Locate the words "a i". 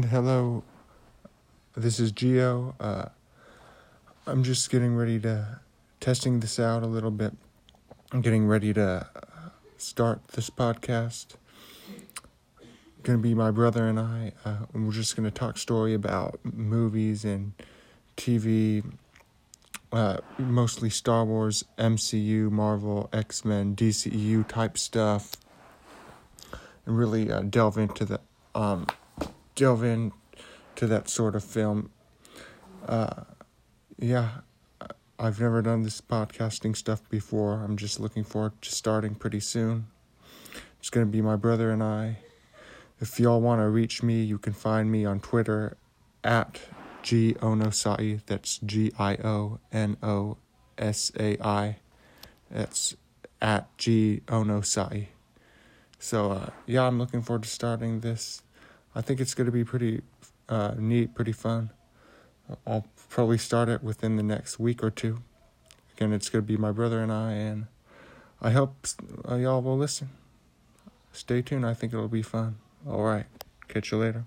51.20-51.76